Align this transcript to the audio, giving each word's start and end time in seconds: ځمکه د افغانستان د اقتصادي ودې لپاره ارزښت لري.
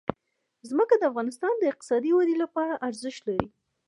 ځمکه 0.69 0.95
د 0.97 1.03
افغانستان 1.11 1.53
د 1.57 1.63
اقتصادي 1.71 2.11
ودې 2.15 2.35
لپاره 2.43 2.79
ارزښت 2.87 3.21
لري. 3.29 3.47